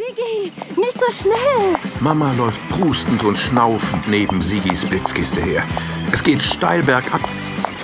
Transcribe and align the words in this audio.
Sigi, 0.00 0.52
nicht 0.80 0.98
so 0.98 1.12
schnell. 1.12 1.76
Mama 2.00 2.32
läuft 2.32 2.66
prustend 2.70 3.22
und 3.22 3.38
schnaufend 3.38 4.08
neben 4.08 4.40
Sigis 4.40 4.86
Blitzkiste 4.86 5.42
her. 5.42 5.62
Es 6.10 6.22
geht 6.22 6.42
steil 6.42 6.82
bergab 6.82 7.20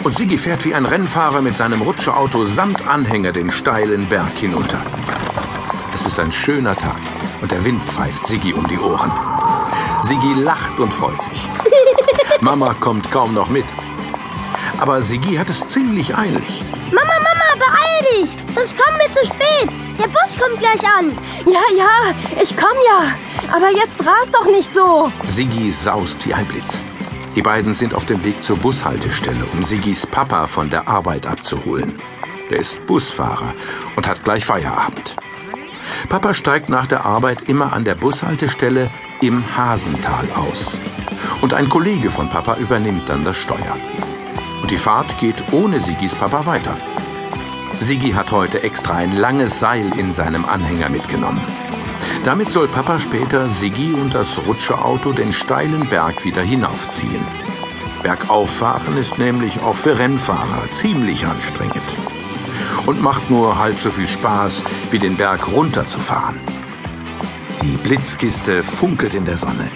und 0.02 0.16
Sigi 0.16 0.38
fährt 0.38 0.64
wie 0.64 0.74
ein 0.74 0.86
Rennfahrer 0.86 1.42
mit 1.42 1.58
seinem 1.58 1.82
Rutscheauto 1.82 2.46
samt 2.46 2.86
Anhänger 2.88 3.32
den 3.32 3.50
steilen 3.50 4.08
Berg 4.08 4.32
hinunter. 4.38 4.80
Es 5.94 6.06
ist 6.06 6.18
ein 6.18 6.32
schöner 6.32 6.74
Tag 6.74 7.00
und 7.42 7.50
der 7.50 7.62
Wind 7.66 7.82
pfeift 7.82 8.26
Sigi 8.26 8.54
um 8.54 8.66
die 8.66 8.78
Ohren. 8.78 9.12
Sigi 10.00 10.32
lacht 10.40 10.78
und 10.78 10.94
freut 10.94 11.22
sich. 11.22 11.48
Mama 12.40 12.72
kommt 12.74 13.10
kaum 13.10 13.34
noch 13.34 13.50
mit. 13.50 13.66
Aber 14.78 15.02
Sigi 15.02 15.36
hat 15.36 15.50
es 15.50 15.68
ziemlich 15.68 16.16
eilig. 16.16 16.64
Mama, 16.92 17.14
Mama, 17.18 17.56
beeil 17.58 18.22
dich, 18.22 18.38
sonst 18.54 18.74
kommen 18.78 18.98
wir 19.00 19.10
zu 19.10 19.26
spät. 19.26 19.85
Gleich 20.66 20.90
an. 20.90 21.12
Ja, 21.46 21.60
ja, 21.76 22.42
ich 22.42 22.56
komm 22.56 22.76
ja. 22.84 23.54
Aber 23.54 23.70
jetzt 23.70 24.00
rast 24.00 24.34
doch 24.34 24.46
nicht 24.46 24.74
so. 24.74 25.12
Sigi 25.28 25.70
saust 25.70 26.26
wie 26.26 26.34
ein 26.34 26.44
Blitz. 26.46 26.80
Die 27.36 27.42
beiden 27.42 27.72
sind 27.72 27.94
auf 27.94 28.04
dem 28.04 28.24
Weg 28.24 28.42
zur 28.42 28.56
Bushaltestelle, 28.56 29.44
um 29.52 29.62
Sigis 29.62 30.06
Papa 30.06 30.48
von 30.48 30.68
der 30.68 30.88
Arbeit 30.88 31.26
abzuholen. 31.26 31.94
Der 32.50 32.58
ist 32.58 32.84
Busfahrer 32.86 33.54
und 33.94 34.08
hat 34.08 34.24
gleich 34.24 34.44
Feierabend. 34.44 35.14
Papa 36.08 36.34
steigt 36.34 36.68
nach 36.68 36.86
der 36.86 37.04
Arbeit 37.06 37.42
immer 37.42 37.72
an 37.72 37.84
der 37.84 37.94
Bushaltestelle 37.94 38.90
im 39.20 39.56
Hasental 39.56 40.26
aus. 40.34 40.76
Und 41.42 41.54
ein 41.54 41.68
Kollege 41.68 42.10
von 42.10 42.28
Papa 42.28 42.56
übernimmt 42.56 43.08
dann 43.08 43.24
das 43.24 43.36
Steuer. 43.36 43.76
Und 44.62 44.70
die 44.70 44.78
Fahrt 44.78 45.18
geht 45.18 45.44
ohne 45.52 45.80
Sigis 45.80 46.14
Papa 46.14 46.44
weiter. 46.44 46.76
Sigi 47.80 48.10
hat 48.12 48.32
heute 48.32 48.62
extra 48.62 48.94
ein 48.94 49.16
langes 49.16 49.58
Seil 49.58 49.90
in 49.98 50.12
seinem 50.12 50.44
Anhänger 50.44 50.88
mitgenommen. 50.88 51.40
Damit 52.24 52.50
soll 52.50 52.68
Papa 52.68 52.98
später 52.98 53.48
Sigi 53.48 53.92
und 53.92 54.14
das 54.14 54.38
Rutscheauto 54.46 55.12
den 55.12 55.32
steilen 55.32 55.86
Berg 55.88 56.24
wieder 56.24 56.42
hinaufziehen. 56.42 57.24
Bergauffahren 58.02 58.96
ist 58.96 59.18
nämlich 59.18 59.60
auch 59.60 59.76
für 59.76 59.98
Rennfahrer 59.98 60.70
ziemlich 60.72 61.26
anstrengend. 61.26 61.82
Und 62.86 63.02
macht 63.02 63.30
nur 63.30 63.58
halb 63.58 63.78
so 63.80 63.90
viel 63.90 64.06
Spaß, 64.06 64.62
wie 64.90 64.98
den 64.98 65.16
Berg 65.16 65.50
runterzufahren. 65.52 66.38
Die 67.62 67.76
Blitzkiste 67.76 68.62
funkelt 68.62 69.14
in 69.14 69.24
der 69.24 69.36
Sonne. 69.36 69.70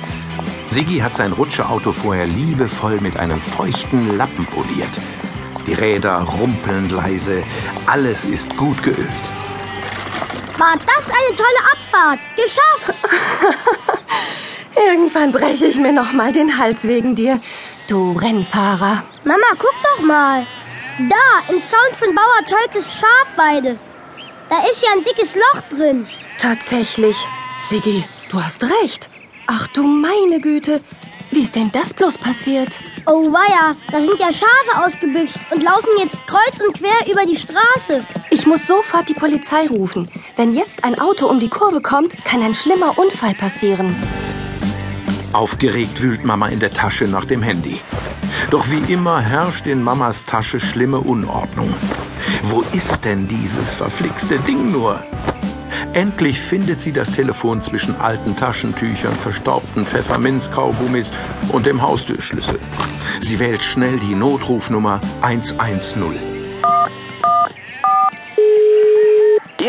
Sigi 0.68 0.98
hat 0.98 1.16
sein 1.16 1.32
Rutscheauto 1.32 1.92
vorher 1.92 2.26
liebevoll 2.26 3.00
mit 3.00 3.16
einem 3.16 3.40
feuchten 3.40 4.16
Lappen 4.16 4.46
poliert. 4.46 5.00
Die 5.70 5.74
Räder 5.74 6.18
rumpeln 6.22 6.90
leise, 6.90 7.44
alles 7.86 8.24
ist 8.24 8.56
gut 8.56 8.82
geölt. 8.82 8.98
War 10.58 10.74
das 10.84 11.08
eine 11.10 11.36
tolle 11.36 11.62
Abfahrt? 11.72 12.18
Geschafft! 12.34 12.98
Irgendwann 14.76 15.30
breche 15.30 15.66
ich 15.66 15.76
mir 15.76 15.92
noch 15.92 16.10
mal 16.10 16.32
den 16.32 16.58
Hals 16.58 16.82
wegen 16.82 17.14
dir, 17.14 17.40
du 17.86 18.10
Rennfahrer. 18.18 19.04
Mama, 19.22 19.46
guck 19.58 19.74
doch 19.84 20.04
mal. 20.04 20.44
Da, 21.08 21.54
im 21.54 21.62
Zaun 21.62 21.94
von 21.96 22.16
Bauer 22.16 22.44
Tolkes 22.48 22.92
Schafweide. 22.92 23.78
Da 24.48 24.64
ist 24.68 24.82
ja 24.82 24.88
ein 24.96 25.04
dickes 25.04 25.36
Loch 25.36 25.60
drin. 25.70 26.04
Tatsächlich. 26.40 27.16
Sigi, 27.62 28.04
du 28.28 28.42
hast 28.42 28.64
recht. 28.64 29.08
Ach 29.46 29.68
du 29.68 29.84
meine 29.84 30.40
Güte. 30.40 30.80
Wie 31.32 31.42
ist 31.42 31.54
denn 31.54 31.70
das 31.70 31.94
bloß 31.94 32.18
passiert? 32.18 32.80
Oh 33.06 33.32
weia, 33.32 33.76
da 33.92 34.02
sind 34.02 34.18
ja 34.18 34.32
Schafe 34.32 34.84
ausgebüxt 34.84 35.38
und 35.52 35.62
laufen 35.62 35.88
jetzt 36.00 36.18
kreuz 36.26 36.58
und 36.66 36.74
quer 36.76 37.10
über 37.10 37.24
die 37.24 37.36
Straße. 37.36 38.04
Ich 38.30 38.46
muss 38.46 38.66
sofort 38.66 39.08
die 39.08 39.14
Polizei 39.14 39.68
rufen. 39.68 40.10
Wenn 40.36 40.52
jetzt 40.52 40.82
ein 40.82 40.98
Auto 40.98 41.28
um 41.28 41.38
die 41.38 41.48
Kurve 41.48 41.80
kommt, 41.80 42.24
kann 42.24 42.42
ein 42.42 42.54
schlimmer 42.54 42.98
Unfall 42.98 43.34
passieren. 43.34 43.94
Aufgeregt 45.32 46.02
wühlt 46.02 46.24
Mama 46.24 46.48
in 46.48 46.58
der 46.58 46.72
Tasche 46.72 47.04
nach 47.04 47.24
dem 47.24 47.42
Handy. 47.42 47.80
Doch 48.50 48.68
wie 48.68 48.92
immer 48.92 49.20
herrscht 49.20 49.68
in 49.68 49.84
Mamas 49.84 50.24
Tasche 50.24 50.58
schlimme 50.58 50.98
Unordnung. 50.98 51.72
Wo 52.42 52.64
ist 52.72 53.04
denn 53.04 53.28
dieses 53.28 53.72
verflixte 53.72 54.40
Ding 54.40 54.72
nur? 54.72 55.00
Endlich 55.92 56.40
findet 56.40 56.80
sie 56.80 56.92
das 56.92 57.10
Telefon 57.10 57.62
zwischen 57.62 57.96
alten 58.00 58.36
Taschentüchern, 58.36 59.16
verstaubten 59.16 59.86
Pfefferminzkaugummis 59.86 61.12
und 61.48 61.66
dem 61.66 61.82
Haustürschlüssel. 61.82 62.58
Sie 63.20 63.38
wählt 63.38 63.62
schnell 63.62 63.98
die 63.98 64.14
Notrufnummer 64.14 65.00
110. 65.22 66.29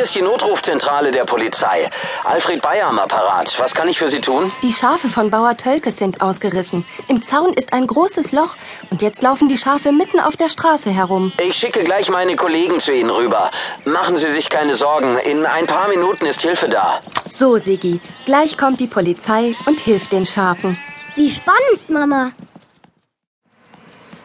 Hier 0.02 0.06
ist 0.08 0.16
die 0.16 0.24
Notrufzentrale 0.24 1.12
der 1.12 1.26
Polizei. 1.26 1.88
Alfred 2.24 2.60
Bayer 2.60 2.88
am 2.88 2.98
Apparat. 2.98 3.54
Was 3.60 3.76
kann 3.76 3.88
ich 3.88 4.00
für 4.00 4.10
Sie 4.10 4.20
tun? 4.20 4.52
Die 4.64 4.74
Schafe 4.74 5.10
von 5.10 5.30
Bauer 5.30 5.56
Tölkes 5.56 5.98
sind 5.98 6.22
ausgerissen. 6.22 6.84
Im 7.08 7.22
Zaun 7.22 7.54
ist 7.54 7.72
ein 7.72 7.86
großes 7.86 8.32
Loch 8.32 8.56
und 8.90 9.04
jetzt 9.04 9.22
laufen 9.22 9.48
die 9.48 9.60
Schafe 9.60 9.92
mitten 9.92 10.20
auf 10.20 10.36
der 10.36 10.50
Straße 10.50 10.90
herum. 10.90 11.32
Ich 11.40 11.56
schicke 11.56 11.84
gleich 11.84 12.10
meine 12.10 12.36
Kollegen 12.36 12.80
zu 12.80 12.92
Ihnen 12.92 13.12
rüber. 13.12 13.52
Machen 13.86 14.18
Sie 14.18 14.32
sich 14.32 14.50
keine 14.50 14.74
Sorgen. 14.74 15.20
In 15.20 15.46
ein 15.46 15.68
paar 15.68 15.88
Minuten 15.88 16.26
ist 16.26 16.42
Hilfe 16.42 16.68
da. 16.68 17.02
So, 17.30 17.58
Sigi, 17.58 18.02
gleich 18.26 18.58
kommt 18.58 18.80
die 18.80 18.88
Polizei 18.88 19.54
und 19.68 19.80
hilft 19.80 20.14
den 20.14 20.26
Schafen. 20.26 20.80
Wie 21.14 21.30
spannend, 21.30 21.90
Mama. 21.90 22.32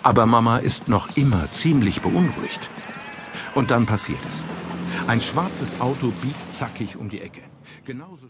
Aber 0.02 0.24
Mama 0.24 0.56
ist 0.56 0.88
noch 0.88 1.18
immer 1.18 1.52
ziemlich 1.52 2.00
beunruhigt. 2.00 2.70
Und 3.54 3.70
dann 3.70 3.84
passiert 3.84 4.20
es. 4.26 4.55
Ein 5.08 5.20
schwarzes 5.20 5.80
Auto 5.80 6.10
biegt 6.20 6.56
zackig 6.58 6.96
um 6.96 7.08
die 7.08 7.20
Ecke. 7.20 7.42
Genauso 7.84 8.24